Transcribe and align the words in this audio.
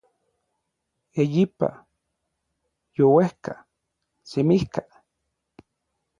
eyipa, 1.21 1.69
youejka, 2.97 3.53
semijka 4.29 4.83